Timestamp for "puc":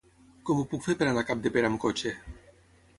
0.71-0.85